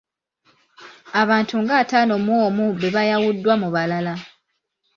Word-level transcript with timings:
Abantu 1.21 1.55
nga 1.61 1.73
ataano 1.81 2.15
mu 2.25 2.33
omu 2.47 2.65
be 2.79 2.87
bayawuddwa 2.95 3.53
mu 3.61 3.67
balala. 3.75 4.13